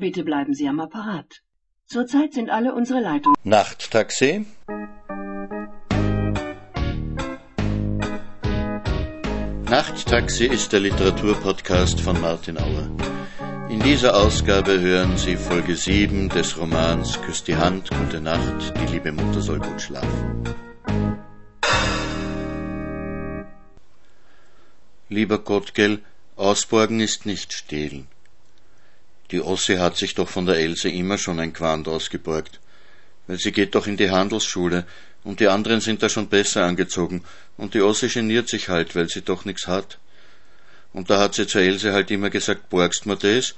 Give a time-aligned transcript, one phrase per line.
[0.00, 1.42] Bitte bleiben Sie am Apparat.
[1.84, 3.36] Zurzeit sind alle unsere Leitungen.
[3.44, 4.46] Nachttaxi?
[9.68, 12.88] Nachttaxi ist der Literaturpodcast von Martin Auer.
[13.68, 18.92] In dieser Ausgabe hören Sie Folge 7 des Romans Küss die Hand, gute Nacht, die
[18.94, 20.44] liebe Mutter soll gut schlafen.
[25.10, 26.00] Lieber Gottgel,
[26.36, 28.08] Ausborgen ist nicht stehlen.
[29.30, 32.60] Die Ossi hat sich doch von der Else immer schon ein Quant ausgeborgt.
[33.26, 34.86] Weil sie geht doch in die Handelsschule
[35.22, 37.22] und die anderen sind da schon besser angezogen
[37.56, 39.98] und die Ossi geniert sich halt, weil sie doch nix hat.
[40.92, 43.54] Und da hat sie zur Else halt immer gesagt, borgst mir das?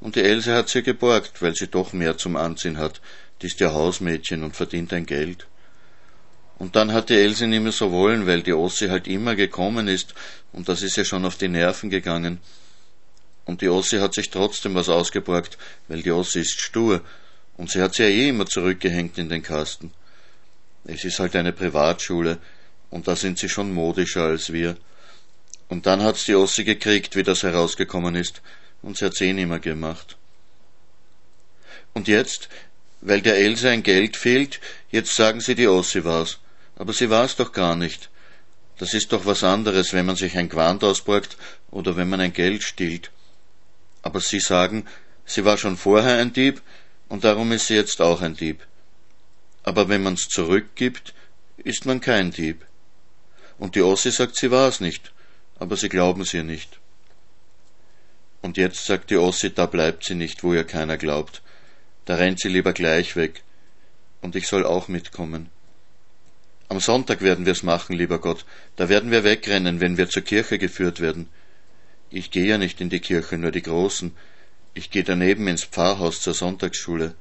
[0.00, 3.00] Und die Else hat sie geborgt, weil sie doch mehr zum Anziehen hat.
[3.42, 5.46] Die ist ja Hausmädchen und verdient ein Geld.
[6.58, 9.88] Und dann hat die Else nicht mehr so wollen, weil die Ossi halt immer gekommen
[9.88, 10.14] ist,
[10.52, 12.38] und das ist ja schon auf die Nerven gegangen.
[13.48, 15.56] Und die Ossi hat sich trotzdem was ausgeborgt,
[15.88, 17.00] weil die Ossi ist stur,
[17.56, 19.90] und sie hat sie ja eh immer zurückgehängt in den Kasten.
[20.84, 22.40] Es ist halt eine Privatschule,
[22.90, 24.76] und da sind sie schon modischer als wir.
[25.68, 28.42] Und dann hat's die Ossi gekriegt, wie das herausgekommen ist,
[28.82, 30.18] und sie hat's eh nimmer gemacht.
[31.94, 32.50] Und jetzt,
[33.00, 36.38] weil der Else ein Geld fehlt, jetzt sagen sie, die Ossi war's.
[36.76, 38.10] Aber sie war's doch gar nicht.
[38.76, 41.38] Das ist doch was anderes, wenn man sich ein Quant ausborgt
[41.70, 43.10] oder wenn man ein Geld stiehlt.
[44.08, 44.86] Aber Sie sagen,
[45.26, 46.62] sie war schon vorher ein Dieb
[47.10, 48.66] und darum ist sie jetzt auch ein Dieb.
[49.64, 51.12] Aber wenn man's zurückgibt,
[51.58, 52.64] ist man kein Dieb.
[53.58, 55.12] Und die Ossi sagt, sie war's nicht,
[55.58, 56.78] aber sie glauben's ihr nicht.
[58.40, 61.42] Und jetzt sagt die Ossi, da bleibt sie nicht, wo ihr keiner glaubt.
[62.06, 63.42] Da rennt sie lieber gleich weg.
[64.22, 65.50] Und ich soll auch mitkommen.
[66.70, 68.46] Am Sonntag werden wir's machen, lieber Gott.
[68.76, 71.28] Da werden wir wegrennen, wenn wir zur Kirche geführt werden.
[72.10, 74.16] Ich gehe ja nicht in die Kirche, nur die Großen.
[74.74, 77.14] Ich gehe daneben ins Pfarrhaus zur Sonntagsschule.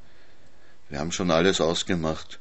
[0.89, 2.39] Wir haben schon alles ausgemacht.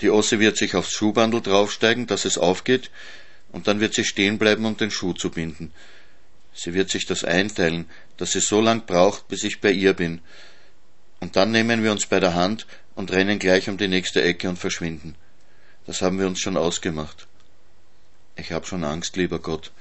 [0.00, 2.90] Die Osse wird sich aufs Schuhbandel draufsteigen, dass es aufgeht,
[3.50, 5.72] und dann wird sie stehen bleiben, um den Schuh zu binden.
[6.54, 10.20] Sie wird sich das einteilen, dass sie so lang braucht, bis ich bei ihr bin.
[11.20, 14.48] Und dann nehmen wir uns bei der Hand und rennen gleich um die nächste Ecke
[14.48, 15.16] und verschwinden.
[15.86, 17.26] Das haben wir uns schon ausgemacht.
[18.36, 19.72] Ich hab schon Angst, lieber Gott.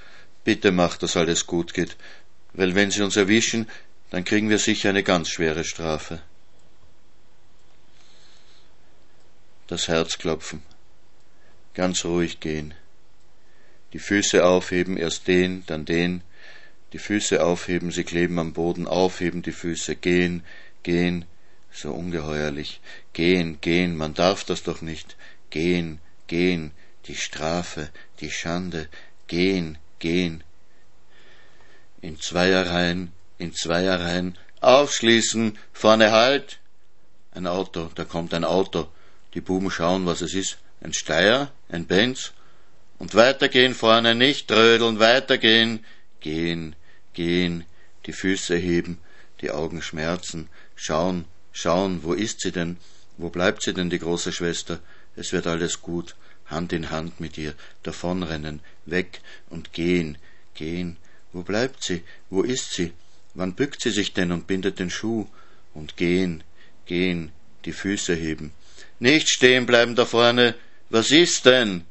[0.48, 1.98] Bitte mach, dass alles gut geht,
[2.54, 3.68] weil wenn sie uns erwischen,
[4.12, 6.22] dann kriegen wir sicher eine ganz schwere Strafe.
[9.68, 10.64] Das Herz klopfen.
[11.74, 12.74] Ganz ruhig gehen.
[13.92, 16.24] Die Füße aufheben, erst den, dann den,
[16.94, 20.46] die Füße aufheben, sie kleben am Boden, aufheben die Füße, gehen,
[20.82, 21.26] gehen,
[21.74, 22.80] so ungeheuerlich,
[23.12, 25.18] gehen, gehen, man darf das doch nicht,
[25.50, 26.72] gehen, gehen,
[27.08, 27.90] die Strafe,
[28.22, 28.88] die Schande,
[29.28, 30.44] gehen, gehen.
[32.02, 36.60] In Zweierreihen, in Zweierreihen, aufschließen, vorne halt.
[37.32, 38.88] Ein Auto, da kommt ein Auto.
[39.34, 40.58] Die Buben schauen, was es ist.
[40.82, 42.34] Ein Steier, ein Benz.
[43.00, 45.86] Und weitergehen vorne, nicht trödeln, weitergehen,
[46.20, 46.76] gehen,
[47.14, 47.66] gehen,
[48.06, 49.00] die Füße heben,
[49.42, 52.78] die Augen schmerzen, schauen, schauen, wo ist sie denn?
[53.18, 54.80] Wo bleibt sie denn, die große Schwester?
[55.16, 56.16] Es wird alles gut,
[56.48, 57.54] Hand in Hand mit ihr,
[57.84, 60.18] davonrennen, weg und gehen,
[60.56, 60.98] gehen.
[61.34, 62.04] Wo bleibt sie?
[62.30, 62.94] Wo ist sie?
[63.34, 65.28] Wann bückt sie sich denn und bindet den Schuh?
[65.74, 66.44] Und gehen,
[66.86, 67.32] gehen,
[67.66, 68.52] die Füße heben.
[69.00, 70.56] Nicht stehen bleiben da vorne.
[70.90, 71.86] Was ist denn?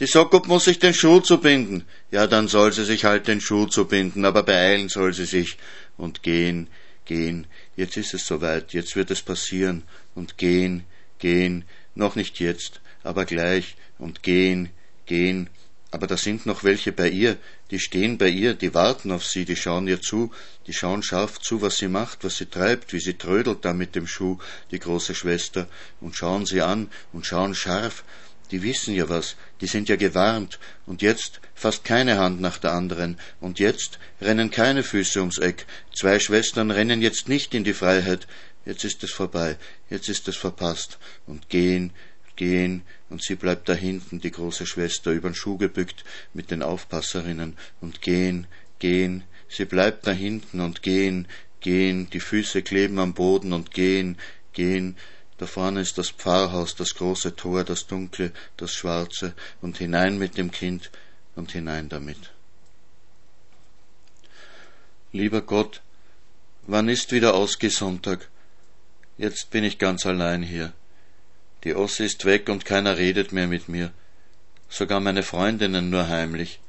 [0.00, 1.84] Die Sockup muss sich den Schuh zubinden.
[2.10, 5.56] Ja, dann soll sie sich halt den Schuh zubinden, aber beeilen soll sie sich.
[5.96, 6.66] Und gehen,
[7.04, 7.46] gehen.
[7.76, 9.84] Jetzt ist es soweit, jetzt wird es passieren.
[10.14, 10.84] Und gehen,
[11.20, 11.64] gehen.
[11.94, 13.76] Noch nicht jetzt, aber gleich.
[13.98, 14.70] Und gehen,
[15.06, 15.48] gehen.
[15.92, 17.36] Aber da sind noch welche bei ihr,
[17.70, 20.32] die stehen bei ihr, die warten auf sie, die schauen ihr zu,
[20.66, 23.94] die schauen scharf zu, was sie macht, was sie treibt, wie sie trödelt da mit
[23.94, 24.38] dem Schuh,
[24.72, 25.68] die große Schwester,
[26.00, 28.02] und schauen sie an und schauen scharf,
[28.50, 32.72] die wissen ja was, die sind ja gewarnt, und jetzt fast keine Hand nach der
[32.72, 37.72] anderen, und jetzt rennen keine Füße ums Eck, zwei Schwestern rennen jetzt nicht in die
[37.72, 38.26] Freiheit,
[38.66, 39.56] jetzt ist es vorbei,
[39.90, 41.92] jetzt ist es verpasst, und gehen,
[42.36, 47.56] gehen, und sie bleibt da hinten, die große Schwester, übern Schuh gebückt mit den Aufpasserinnen,
[47.80, 48.46] und gehen,
[48.78, 51.28] gehen, sie bleibt da hinten und gehen,
[51.60, 54.18] gehen, die Füße kleben am Boden und gehen,
[54.52, 54.96] gehen,
[55.38, 60.38] da vorne ist das Pfarrhaus, das große Tor, das dunkle, das schwarze, und hinein mit
[60.38, 60.90] dem Kind
[61.34, 62.32] und hinein damit.
[65.12, 65.80] Lieber Gott,
[66.66, 68.28] wann ist wieder Ausgesonntag?
[69.16, 70.72] Jetzt bin ich ganz allein hier.
[71.64, 73.92] Die Ossi ist weg und keiner redet mehr mit mir.
[74.68, 76.60] Sogar meine Freundinnen nur heimlich,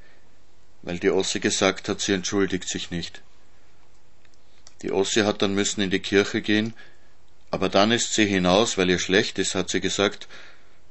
[0.83, 3.21] weil die Ossi gesagt hat, sie entschuldigt sich nicht.
[4.81, 6.73] Die Ossi hat dann müssen in die Kirche gehen,
[7.51, 10.27] aber dann ist sie hinaus, weil ihr schlecht ist, hat sie gesagt,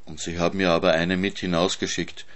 [0.05, 2.27] und sie haben ihr aber eine mit hinausgeschickt.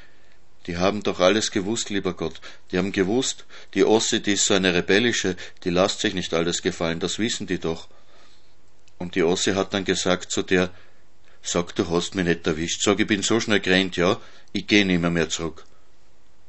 [0.66, 2.40] Die haben doch alles gewusst, lieber Gott.
[2.70, 3.44] Die haben gewusst,
[3.74, 7.46] die Ossi, die ist so eine rebellische, die lasst sich nicht alles gefallen, das wissen
[7.46, 7.88] die doch.
[8.98, 10.70] Und die Ossi hat dann gesagt zu der,
[11.42, 14.20] sag, du hast mich nicht erwischt, sag, ich bin so schnell gerannt, ja,
[14.52, 15.64] ich geh nimmer mehr zurück.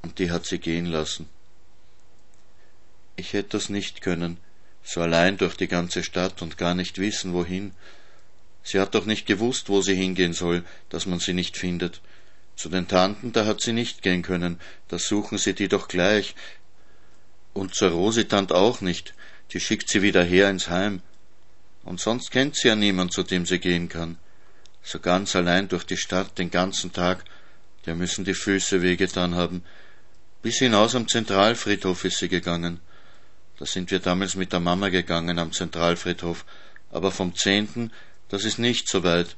[0.01, 1.27] Und die hat sie gehen lassen.
[3.15, 4.37] Ich hätte das nicht können,
[4.83, 7.73] so allein durch die ganze Stadt und gar nicht wissen, wohin.
[8.63, 12.01] Sie hat doch nicht gewusst, wo sie hingehen soll, dass man sie nicht findet.
[12.55, 14.59] Zu den Tanten, da hat sie nicht gehen können,
[14.89, 16.35] da suchen sie die doch gleich.
[17.53, 19.13] Und zur Rositant auch nicht,
[19.51, 21.01] die schickt sie wieder her ins Heim.
[21.83, 24.17] Und sonst kennt sie ja niemand, zu dem sie gehen kann.
[24.83, 27.25] So ganz allein durch die Stadt den ganzen Tag,
[27.85, 29.63] der müssen die Füße wehgetan haben.
[30.41, 32.79] Bis hinaus am Zentralfriedhof ist sie gegangen.
[33.57, 36.45] Da sind wir damals mit der Mama gegangen am Zentralfriedhof,
[36.91, 37.91] aber vom zehnten,
[38.29, 39.35] das ist nicht so weit.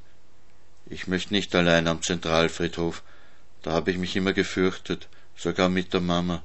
[0.86, 3.02] Ich möchte nicht allein am Zentralfriedhof,
[3.62, 6.42] da habe ich mich immer gefürchtet, sogar mit der Mama.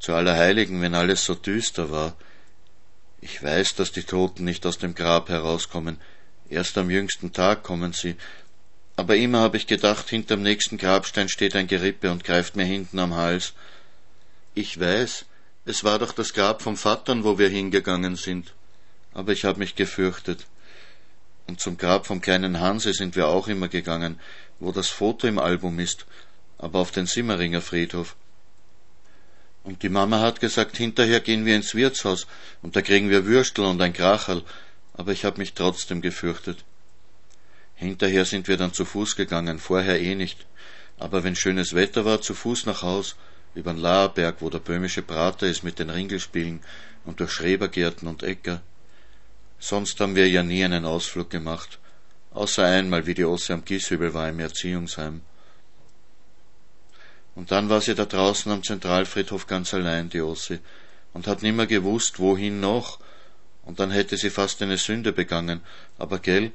[0.00, 2.16] Zu Allerheiligen, wenn alles so düster war.
[3.20, 5.98] Ich weiß, dass die Toten nicht aus dem Grab herauskommen,
[6.48, 8.16] erst am jüngsten Tag kommen sie,
[8.96, 12.98] aber immer habe ich gedacht, hinterm nächsten Grabstein steht ein Gerippe und greift mir hinten
[12.98, 13.54] am Hals.
[14.54, 15.24] Ich weiß,
[15.64, 18.52] es war doch das Grab vom Vatern, wo wir hingegangen sind.
[19.14, 20.46] Aber ich habe mich gefürchtet.
[21.46, 24.20] Und zum Grab vom kleinen Hanse sind wir auch immer gegangen,
[24.60, 26.06] wo das Foto im Album ist,
[26.58, 28.14] aber auf den Simmeringer Friedhof.
[29.64, 32.26] Und die Mama hat gesagt, hinterher gehen wir ins Wirtshaus,
[32.62, 34.44] und da kriegen wir Würstel und ein Kracherl,
[34.94, 36.64] aber ich habe mich trotzdem gefürchtet.
[37.74, 40.46] Hinterher sind wir dann zu Fuß gegangen, vorher eh nicht,
[40.98, 43.16] aber wenn schönes Wetter war, zu Fuß nach Haus,
[43.54, 46.60] übern Laherberg, wo der böhmische Prater ist mit den Ringelspielen
[47.04, 48.62] und durch Schrebergärten und Äcker.
[49.58, 51.78] Sonst haben wir ja nie einen Ausflug gemacht,
[52.32, 55.22] außer einmal, wie die Osse am Gieshübel war im Erziehungsheim.
[57.34, 60.58] Und dann war sie da draußen am Zentralfriedhof ganz allein, die Ossi,
[61.12, 62.98] und hat nimmer gewusst, wohin noch,
[63.64, 65.60] und dann hätte sie fast eine Sünde begangen,
[65.98, 66.52] aber gell,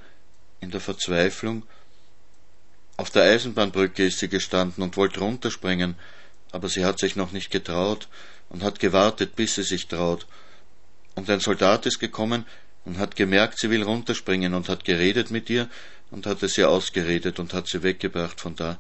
[0.60, 1.64] in der Verzweiflung,
[2.98, 5.96] auf der Eisenbahnbrücke ist sie gestanden und wollte runterspringen,
[6.52, 8.08] aber sie hat sich noch nicht getraut
[8.50, 10.26] und hat gewartet, bis sie sich traut.
[11.16, 12.46] Und ein Soldat ist gekommen
[12.86, 15.70] und hat gemerkt, sie will runterspringen und hat geredet mit ihr
[16.10, 18.80] und hat es ihr ausgeredet und hat sie weggebracht von da.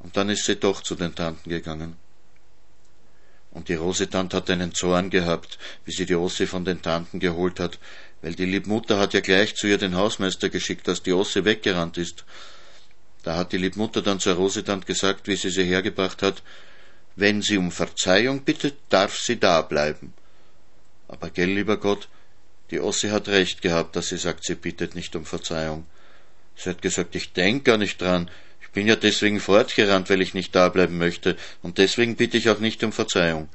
[0.00, 1.96] Und dann ist sie doch zu den Tanten gegangen.
[3.58, 7.58] Und die Rosetant hat einen Zorn gehabt, wie sie die Osse von den Tanten geholt
[7.58, 7.80] hat,
[8.22, 11.98] weil die Liebmutter hat ja gleich zu ihr den Hausmeister geschickt, dass die Osse weggerannt
[11.98, 12.24] ist.
[13.24, 16.44] Da hat die Liebmutter dann zur Rosetant gesagt, wie sie sie hergebracht hat,
[17.16, 20.14] wenn sie um Verzeihung bittet, darf sie da bleiben.
[21.08, 22.08] Aber gell, lieber Gott,
[22.70, 25.84] die Ossi hat recht gehabt, dass sie sagt, sie bittet nicht um Verzeihung.
[26.54, 28.30] Sie hat gesagt, ich denk gar nicht dran.
[28.72, 32.60] Bin ja deswegen fortgerannt, weil ich nicht da bleiben möchte, und deswegen bitte ich auch
[32.60, 33.48] nicht um Verzeihung.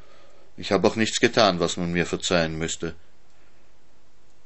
[0.57, 2.95] Ich habe auch nichts getan, was man mir verzeihen müsste.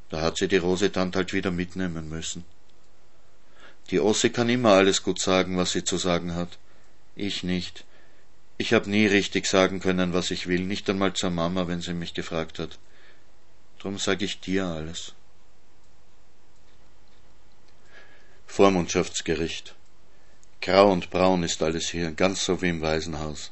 [0.09, 2.45] Da hat sie die Rosetant halt wieder mitnehmen müssen.
[3.89, 6.57] Die Ossi kann immer alles gut sagen, was sie zu sagen hat.
[7.15, 7.85] Ich nicht.
[8.57, 11.93] Ich hab nie richtig sagen können, was ich will, nicht einmal zur Mama, wenn sie
[11.93, 12.79] mich gefragt hat.
[13.79, 15.13] Drum sag ich dir alles.
[18.47, 19.75] Vormundschaftsgericht.
[20.61, 23.51] Grau und braun ist alles hier, ganz so wie im Waisenhaus.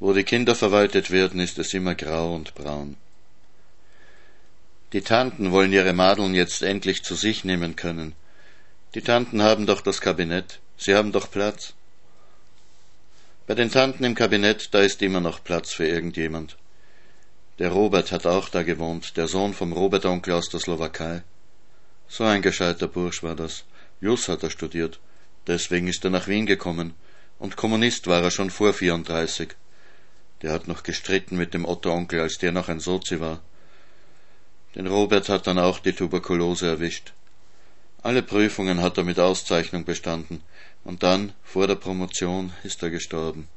[0.00, 2.96] Wo die Kinder verwaltet werden, ist es immer grau und braun.
[4.92, 8.14] Die Tanten wollen ihre Madeln jetzt endlich zu sich nehmen können.
[8.94, 11.74] Die Tanten haben doch das Kabinett, sie haben doch Platz.
[13.46, 16.56] Bei den Tanten im Kabinett, da ist immer noch Platz für irgendjemand.
[17.58, 21.22] Der Robert hat auch da gewohnt, der Sohn vom Robert-Onkel aus der Slowakei.
[22.08, 23.64] So ein gescheiter Bursch war das.
[24.00, 24.98] Jus hat er studiert.
[25.46, 26.94] Deswegen ist er nach Wien gekommen.
[27.38, 29.50] Und Kommunist war er schon vor 34.
[30.42, 33.40] Der hat noch gestritten mit dem Otto-Onkel, als der noch ein Sozi war.
[34.74, 37.12] Den Robert hat dann auch die Tuberkulose erwischt.
[38.02, 40.42] Alle Prüfungen hat er mit Auszeichnung bestanden,
[40.84, 43.48] und dann, vor der Promotion, ist er gestorben.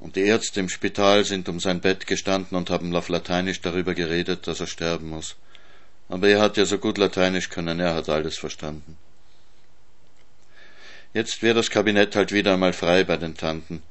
[0.00, 3.94] Und die Ärzte im Spital sind um sein Bett gestanden und haben auf Lateinisch darüber
[3.94, 5.36] geredet, dass er sterben muss.
[6.08, 8.96] Aber er hat ja so gut Lateinisch können, er hat alles verstanden.
[11.14, 13.84] Jetzt wäre das Kabinett halt wieder einmal frei bei den Tanten.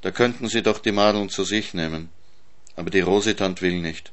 [0.00, 2.08] Da könnten sie doch die Madeln zu sich nehmen.
[2.76, 4.12] Aber die Rositant will nicht.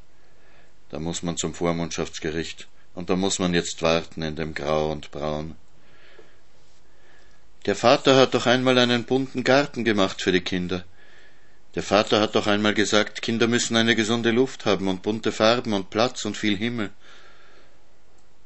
[0.89, 2.67] Da muss man zum Vormundschaftsgericht.
[2.95, 5.55] Und da muss man jetzt warten in dem Grau und Braun.
[7.67, 10.85] Der Vater hat doch einmal einen bunten Garten gemacht für die Kinder.
[11.75, 15.73] Der Vater hat doch einmal gesagt, Kinder müssen eine gesunde Luft haben und bunte Farben
[15.73, 16.89] und Platz und viel Himmel.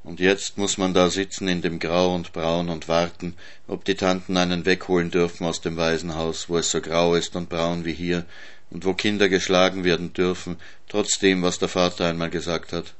[0.03, 3.35] Und jetzt muss man da sitzen in dem Grau und Braun und warten,
[3.67, 7.49] ob die Tanten einen wegholen dürfen aus dem Waisenhaus, wo es so grau ist und
[7.49, 8.25] braun wie hier,
[8.71, 12.93] und wo Kinder geschlagen werden dürfen, trotz dem, was der Vater einmal gesagt hat.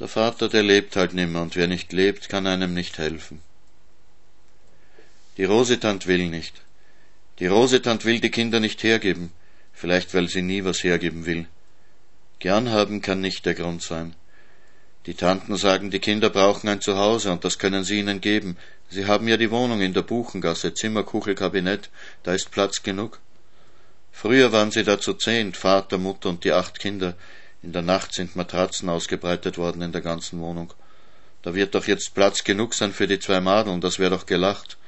[0.00, 3.40] Der Vater, der lebt halt nimmer, und wer nicht lebt, kann einem nicht helfen.
[5.36, 6.62] Die Rosetant will nicht.
[7.38, 9.32] Die Rosetant will die Kinder nicht hergeben,
[9.72, 11.46] vielleicht weil sie nie was hergeben will.
[12.40, 14.14] Gern haben kann nicht der Grund sein.
[15.06, 18.56] Die Tanten sagen, die Kinder brauchen ein Zuhause, und das können sie ihnen geben.
[18.88, 21.90] Sie haben ja die Wohnung in der Buchengasse, Zimmer, Kuchel, Kabinett,
[22.22, 23.20] da ist Platz genug.
[24.12, 27.14] Früher waren sie da zu zehnt, Vater, Mutter und die acht Kinder.
[27.62, 30.72] In der Nacht sind Matratzen ausgebreitet worden in der ganzen Wohnung.
[31.42, 34.78] Da wird doch jetzt Platz genug sein für die zwei Madeln, das wär doch gelacht.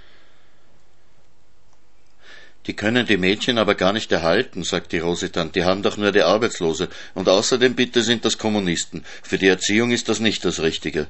[2.67, 6.11] Die können die Mädchen aber gar nicht erhalten, sagt die Rositant, die haben doch nur
[6.11, 9.05] die Arbeitslose, und außerdem bitte sind das Kommunisten.
[9.23, 11.07] Für die Erziehung ist das nicht das Richtige.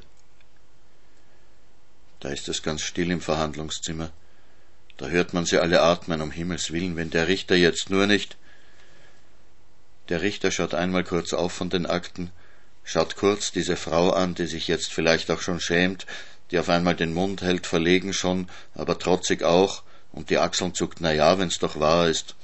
[2.20, 4.10] Da ist es ganz still im Verhandlungszimmer.
[4.98, 8.36] Da hört man sie alle atmen, um Himmels willen, wenn der Richter jetzt nur nicht.
[10.08, 12.30] Der Richter schaut einmal kurz auf von den Akten,
[12.84, 16.06] schaut kurz diese Frau an, die sich jetzt vielleicht auch schon schämt,
[16.50, 19.82] die auf einmal den Mund hält, verlegen schon, aber trotzig auch,
[20.16, 22.34] und die Achseln zuckt, na ja, wenn's doch wahr ist.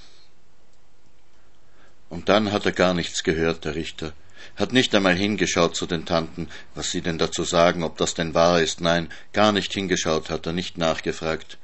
[2.10, 4.12] Und dann hat er gar nichts gehört, der Richter,
[4.56, 8.34] hat nicht einmal hingeschaut zu den Tanten, was sie denn dazu sagen, ob das denn
[8.34, 11.56] wahr ist, nein, gar nicht hingeschaut hat er, nicht nachgefragt.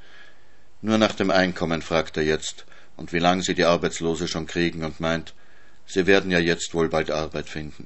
[0.81, 2.65] Nur nach dem Einkommen fragt er jetzt
[2.97, 5.35] und wie lang sie die Arbeitslose schon kriegen und meint,
[5.85, 7.85] sie werden ja jetzt wohl bald Arbeit finden.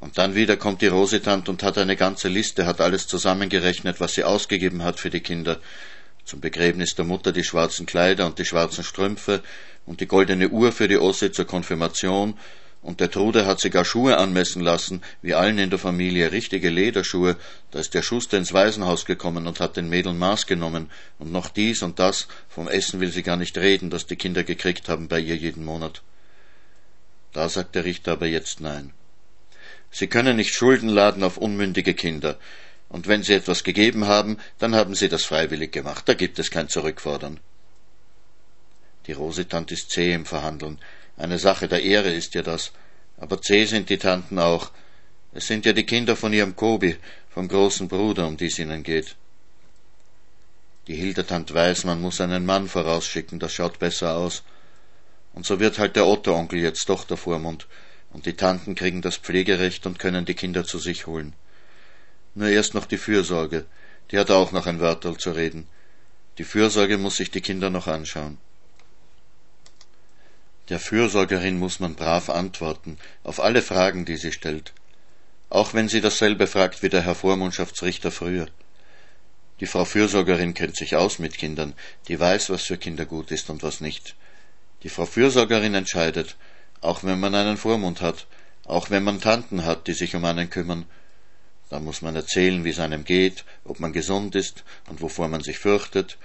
[0.00, 4.14] Und dann wieder kommt die Rosetant und hat eine ganze Liste, hat alles zusammengerechnet, was
[4.14, 5.58] sie ausgegeben hat für die Kinder.
[6.30, 9.42] Zum Begräbnis der Mutter die schwarzen Kleider und die schwarzen Strümpfe
[9.84, 12.38] und die goldene Uhr für die Osse zur Konfirmation
[12.82, 16.70] und der Trude hat sich gar Schuhe anmessen lassen, wie allen in der Familie, richtige
[16.70, 17.36] Lederschuhe,
[17.72, 21.48] da ist der Schuster ins Waisenhaus gekommen und hat den Mädeln Maß genommen, und noch
[21.48, 25.08] dies und das, vom Essen will sie gar nicht reden, das die Kinder gekriegt haben
[25.08, 26.00] bei ihr jeden Monat.
[27.32, 28.92] Da sagt der Richter aber jetzt nein.
[29.90, 32.38] Sie können nicht Schulden laden auf unmündige Kinder,
[32.90, 36.50] und wenn sie etwas gegeben haben, dann haben sie das freiwillig gemacht, da gibt es
[36.50, 37.40] kein Zurückfordern.
[39.06, 40.78] Die Rosetant ist zäh im Verhandeln,
[41.20, 42.72] eine Sache der Ehre ist ja das.
[43.18, 44.70] Aber zäh sind die Tanten auch.
[45.34, 46.96] Es sind ja die Kinder von ihrem Kobi,
[47.28, 49.16] vom großen Bruder, um die es ihnen geht.
[50.86, 54.42] Die Hildertant weiß, man muss einen Mann vorausschicken, das schaut besser aus.
[55.34, 57.66] Und so wird halt der Otto-Onkel jetzt doch der Vormund,
[58.14, 61.34] und die Tanten kriegen das Pflegerecht und können die Kinder zu sich holen.
[62.34, 63.64] Nur erst noch die Fürsorge,
[64.10, 65.66] die hat auch noch ein Wörterl zu reden.
[66.38, 68.38] Die Fürsorge muss sich die Kinder noch anschauen.
[70.68, 74.72] Der Fürsorgerin muss man brav antworten, auf alle Fragen, die sie stellt,
[75.48, 78.46] auch wenn sie dasselbe fragt wie der Herr Vormundschaftsrichter früher.
[79.58, 81.74] Die Frau Fürsorgerin kennt sich aus mit Kindern,
[82.06, 84.14] die weiß, was für Kinder gut ist und was nicht.
[84.84, 86.36] Die Frau Fürsorgerin entscheidet,
[86.80, 88.26] auch wenn man einen Vormund hat,
[88.64, 90.86] auch wenn man Tanten hat, die sich um einen kümmern.
[91.70, 95.40] Da muss man erzählen, wie es einem geht, ob man gesund ist und wovor man
[95.40, 96.18] sich fürchtet,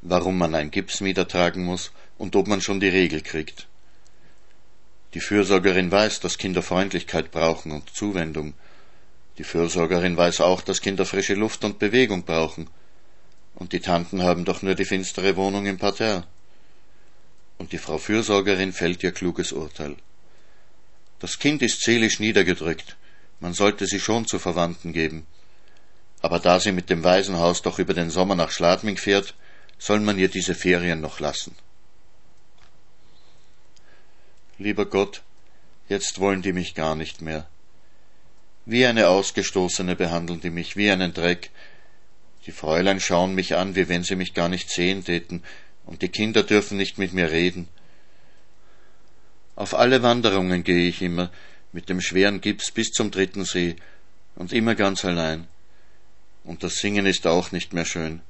[0.00, 3.66] warum man ein Gipsmieder tragen muss und ob man schon die Regel kriegt.
[5.14, 8.54] Die Fürsorgerin weiß, dass Kinder Freundlichkeit brauchen und Zuwendung.
[9.38, 12.70] Die Fürsorgerin weiß auch, dass Kinder frische Luft und Bewegung brauchen.
[13.56, 16.24] Und die Tanten haben doch nur die finstere Wohnung im Parterre.
[17.58, 19.96] Und die Frau Fürsorgerin fällt ihr kluges Urteil.
[21.18, 22.96] Das Kind ist seelisch niedergedrückt,
[23.42, 25.26] man sollte sie schon zu Verwandten geben.
[26.20, 29.34] Aber da sie mit dem Waisenhaus doch über den Sommer nach Schladming fährt,
[29.78, 31.56] soll man ihr diese Ferien noch lassen.
[34.58, 35.22] Lieber Gott,
[35.88, 37.48] jetzt wollen die mich gar nicht mehr.
[38.64, 41.50] Wie eine Ausgestoßene behandeln die mich, wie einen Dreck.
[42.46, 45.42] Die Fräulein schauen mich an, wie wenn sie mich gar nicht sehen täten,
[45.84, 47.66] und die Kinder dürfen nicht mit mir reden.
[49.56, 51.32] Auf alle Wanderungen gehe ich immer,
[51.72, 53.76] mit dem schweren Gips bis zum dritten See,
[54.36, 55.46] und immer ganz allein.
[56.44, 58.20] Und das Singen ist auch nicht mehr schön.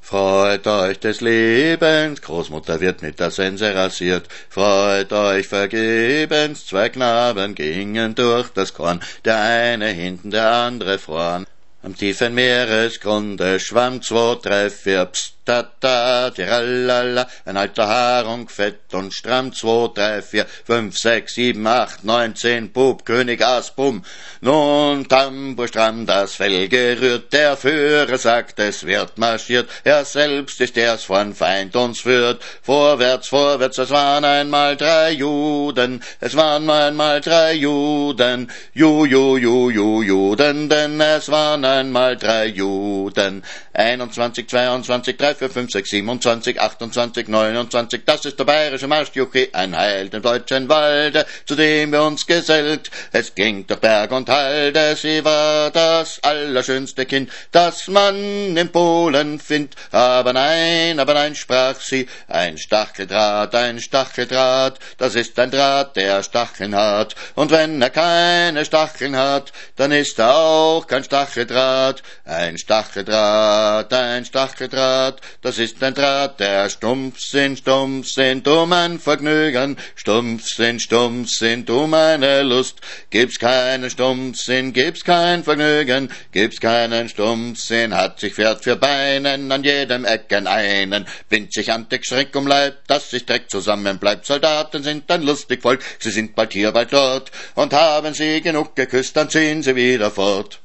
[0.00, 4.28] Freut euch des Lebens, Großmutter wird mit der Sense rasiert.
[4.48, 11.46] Freut euch vergebens, zwei Knaben gingen durch das Korn, der eine hinten, der andere vorn.
[11.82, 15.34] Am tiefen Meeresgrunde schwamm zwei, drei, vier, pst,
[15.80, 22.04] ta, tiralala, ein alter Harung, fett und stramm, zwei, drei, vier, fünf, sechs, sieben, acht,
[22.04, 24.02] neun, zehn, Bub, König, Ass, Bum.
[24.40, 30.76] Nun Tambour stramm das Fell gerührt, der Führer sagt, es wird marschiert, er selbst ist
[30.76, 32.42] der's von Feind uns führt.
[32.62, 39.70] Vorwärts, vorwärts, es waren einmal drei Juden, es waren einmal drei Juden, Ju, Ju, Ju,
[39.70, 43.42] Ju, Juden, denn es waren einmal drei Juden.
[43.72, 49.74] 21, 22, 3, 4, 5, 6, 27, 28, 29, das ist der bayerische Marschjuchi, ein
[49.74, 52.90] Heil dem deutschen Walde, zu dem wir uns gesellt.
[53.10, 59.40] Es ging durch Berg und Halde, sie war das allerschönste Kind, das man in Polen
[59.40, 59.76] findet.
[59.92, 66.22] Aber nein, aber nein, sprach sie, ein Stacheldraht, ein Stacheldraht, das ist ein Draht, der
[66.22, 67.14] Stacheln hat.
[67.34, 74.26] Und wenn er keine Stacheln hat, dann ist er auch kein Stacheldraht, ein Stacheldraht, ein
[74.26, 80.82] Stacheldraht, das ist ein Draht, der stumpf sind, stumpf sind um ein Vergnügen, stumpf sind,
[80.82, 82.80] stumpf sind um eine Lust.
[83.10, 89.64] Gibt's keinen Stumpfsinn, gibt's kein Vergnügen, gibt's keinen Stumpfsinn, hat sich Pferd für Beinen, an
[89.64, 91.06] jedem Ecken einen,
[91.50, 94.26] sich antik Schreck um Leib, dass sich Dreck zusammen bleibt.
[94.26, 98.76] Soldaten sind ein lustig Volk, sie sind bald hier, bald dort, und haben sie genug
[98.76, 100.60] geküsst, dann ziehen sie wieder fort.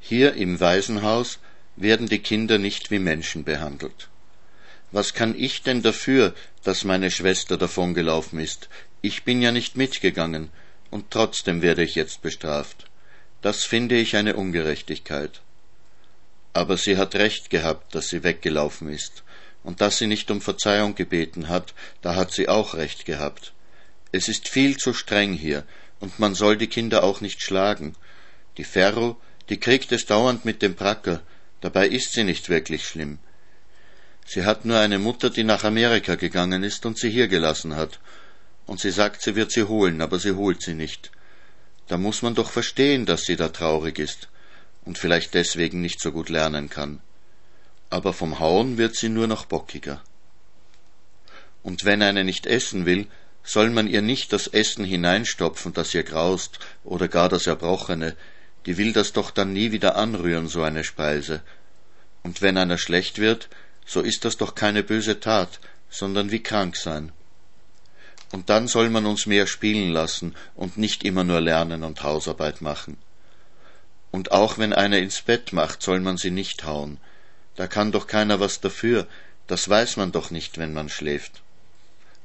[0.00, 1.38] Hier im Waisenhaus
[1.76, 4.08] werden die Kinder nicht wie Menschen behandelt.
[4.92, 8.68] Was kann ich denn dafür, dass meine Schwester davongelaufen ist?
[9.02, 10.50] Ich bin ja nicht mitgegangen,
[10.90, 12.86] und trotzdem werde ich jetzt bestraft.
[13.42, 15.42] Das finde ich eine Ungerechtigkeit.
[16.52, 19.22] Aber sie hat recht gehabt, dass sie weggelaufen ist,
[19.62, 23.52] und dass sie nicht um Verzeihung gebeten hat, da hat sie auch recht gehabt.
[24.12, 25.64] Es ist viel zu streng hier,
[26.00, 27.96] und man soll die Kinder auch nicht schlagen.
[28.56, 29.16] Die Ferro,
[29.48, 31.20] die kriegt es dauernd mit dem Pracker,
[31.60, 33.18] dabei ist sie nicht wirklich schlimm.
[34.26, 38.00] Sie hat nur eine Mutter, die nach Amerika gegangen ist und sie hier gelassen hat,
[38.66, 41.12] und sie sagt, sie wird sie holen, aber sie holt sie nicht.
[41.86, 44.28] Da muss man doch verstehen, dass sie da traurig ist
[44.84, 47.00] und vielleicht deswegen nicht so gut lernen kann.
[47.90, 50.02] Aber vom Hauen wird sie nur noch bockiger.
[51.62, 53.06] Und wenn eine nicht essen will,
[53.44, 58.16] soll man ihr nicht das Essen hineinstopfen, das ihr graust, oder gar das Erbrochene,
[58.66, 61.40] die will das doch dann nie wieder anrühren, so eine Speise.
[62.22, 63.48] Und wenn einer schlecht wird,
[63.86, 67.12] so ist das doch keine böse Tat, sondern wie krank sein.
[68.32, 72.60] Und dann soll man uns mehr spielen lassen und nicht immer nur lernen und Hausarbeit
[72.60, 72.96] machen.
[74.10, 76.98] Und auch wenn einer ins Bett macht, soll man sie nicht hauen.
[77.54, 79.06] Da kann doch keiner was dafür,
[79.46, 81.42] das weiß man doch nicht, wenn man schläft.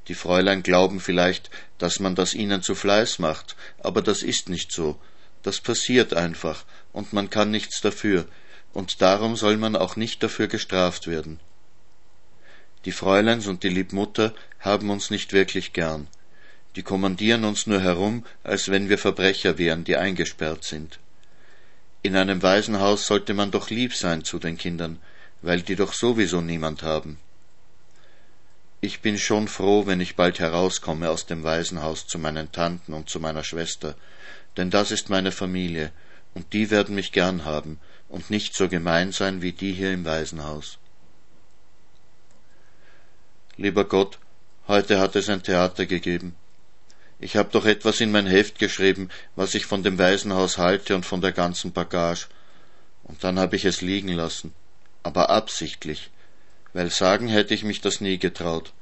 [0.07, 4.71] Die Fräulein glauben vielleicht, dass man das ihnen zu Fleiß macht, aber das ist nicht
[4.71, 4.99] so.
[5.43, 8.27] Das passiert einfach, und man kann nichts dafür,
[8.73, 11.39] und darum soll man auch nicht dafür gestraft werden.
[12.85, 16.07] Die Fräuleins und die Liebmutter haben uns nicht wirklich gern.
[16.75, 20.99] Die kommandieren uns nur herum, als wenn wir Verbrecher wären, die eingesperrt sind.
[22.01, 24.99] In einem Waisenhaus sollte man doch lieb sein zu den Kindern,
[25.41, 27.19] weil die doch sowieso niemand haben.
[28.79, 33.11] Ich bin schon froh, wenn ich bald herauskomme aus dem Waisenhaus zu meinen Tanten und
[33.11, 33.95] zu meiner Schwester,
[34.57, 35.91] denn das ist meine Familie,
[36.33, 40.05] und die werden mich gern haben und nicht so gemein sein wie die hier im
[40.05, 40.77] Waisenhaus.
[43.57, 44.17] Lieber Gott,
[44.67, 46.35] heute hat es ein Theater gegeben.
[47.19, 51.05] Ich habe doch etwas in mein Heft geschrieben, was ich von dem Waisenhaus halte und
[51.05, 52.27] von der ganzen Bagage.
[53.03, 54.53] Und dann habe ich es liegen lassen.
[55.03, 56.09] Aber absichtlich,
[56.73, 58.73] weil sagen hätte ich mich das nie getraut.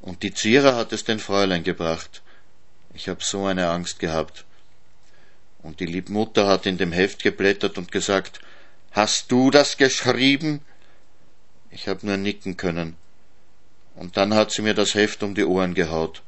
[0.00, 2.22] Und die Zierer hat es den Fräulein gebracht.
[2.92, 4.44] Ich hab so eine Angst gehabt.
[5.64, 8.38] Und die Liebmutter hat in dem Heft geblättert und gesagt,
[8.92, 10.60] Hast du das geschrieben?
[11.72, 12.96] Ich hab nur nicken können
[13.94, 16.22] und dann hat sie mir das Heft um die Ohren gehaut.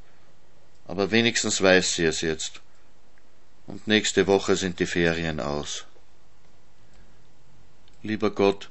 [0.87, 2.61] Aber wenigstens weiß sie es jetzt.
[3.66, 5.85] Und nächste Woche sind die Ferien aus.
[8.03, 8.70] Lieber Gott,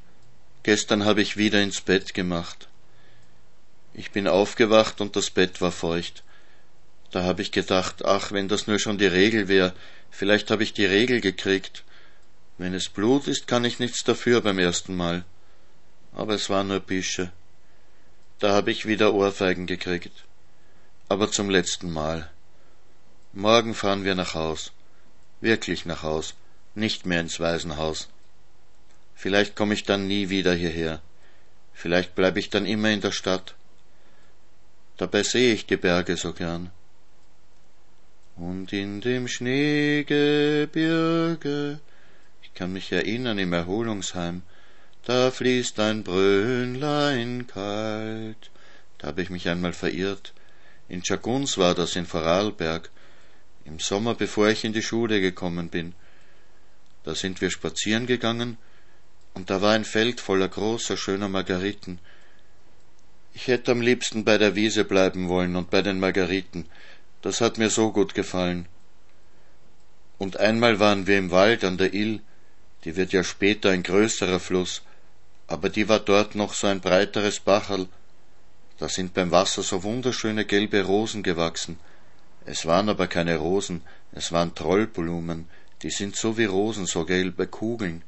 [0.64, 2.70] gestern habe ich wieder ins Bett gemacht.
[3.94, 6.24] Ich bin aufgewacht und das Bett war feucht.
[7.12, 9.74] Da habe ich gedacht, ach, wenn das nur schon die Regel wäre,
[10.18, 11.84] vielleicht habe ich die Regel gekriegt.
[12.58, 15.26] Wenn es Blut ist, kann ich nichts dafür beim ersten Mal.
[16.14, 17.32] Aber es war nur Bische.
[18.40, 20.24] Da habe ich wieder Ohrfeigen gekriegt.
[21.10, 22.30] Aber zum letzten Mal.
[23.34, 24.72] Morgen fahren wir nach Haus.
[25.42, 26.34] Wirklich nach Haus.
[26.74, 28.08] Nicht mehr ins Waisenhaus.
[29.16, 31.02] Vielleicht komme ich dann nie wieder hierher.
[31.74, 33.56] Vielleicht bleibe ich dann immer in der Stadt.
[34.98, 36.72] Dabei sehe ich die Berge so gern.
[38.36, 41.80] Und in dem Schneegebirge,
[42.44, 44.42] ich kann mich erinnern im Erholungsheim,
[45.06, 48.52] da fließt ein Brünnlein kalt.
[48.98, 50.34] Da habe ich mich einmal verirrt.
[50.90, 52.90] In Chaguns war das in Vorarlberg,
[53.64, 55.94] im Sommer, bevor ich in die Schule gekommen bin.
[57.04, 58.58] Da sind wir spazieren gegangen,
[59.34, 62.00] und da war ein Feld voller großer, schöner Margariten.
[63.34, 66.68] Ich hätte am liebsten bei der Wiese bleiben wollen und bei den Margariten.
[67.26, 68.68] Das hat mir so gut gefallen.
[70.20, 72.22] Und einmal waren wir im Wald an der Ill,
[72.84, 74.84] die wird ja später ein größerer Fluss,
[75.48, 77.88] aber die war dort noch so ein breiteres Bacherl.
[78.78, 81.80] Da sind beim Wasser so wunderschöne gelbe Rosen gewachsen.
[82.46, 85.50] Es waren aber keine Rosen, es waren Trollblumen,
[85.82, 88.04] die sind so wie Rosen, so gelbe Kugeln.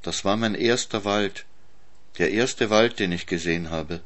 [0.00, 1.44] Das war mein erster Wald,
[2.16, 4.00] der erste Wald, den ich gesehen habe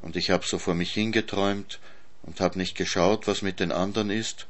[0.00, 1.78] und ich hab so vor mich hingeträumt
[2.22, 4.46] und hab nicht geschaut, was mit den anderen ist.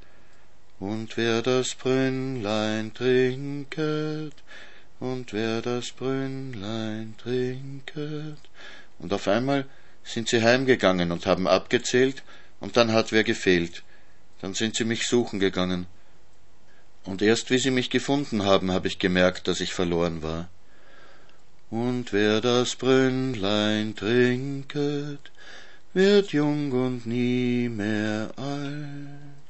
[0.81, 4.35] Und wer das Brünnlein trinket,
[5.01, 8.39] und wer das Brünnlein trinket.
[8.99, 9.67] Und auf einmal
[10.03, 12.23] sind sie heimgegangen und haben abgezählt,
[12.61, 13.83] und dann hat wer gefehlt.
[14.41, 15.87] Dann sind sie mich suchen gegangen.
[17.05, 20.49] Und erst wie sie mich gefunden haben, habe ich gemerkt, dass ich verloren war.
[21.71, 25.31] Und wer das Brünnlein trinket,
[25.99, 29.49] wird jung und nie mehr alt,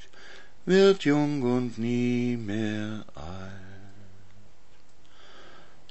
[0.65, 3.51] wird jung und nie mehr alt.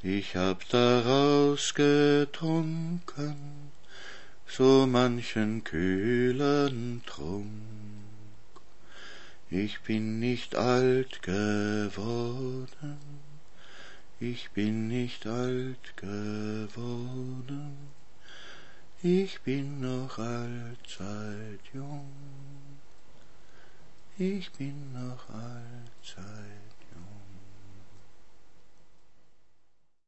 [0.03, 3.37] Ich hab daraus getrunken,
[4.49, 7.47] so manchen kühlen Trunk.
[9.51, 12.99] Ich bin nicht alt geworden,
[14.19, 17.77] ich bin nicht alt geworden,
[19.03, 22.11] ich bin noch allzeit jung,
[24.19, 26.68] ich bin noch allzeit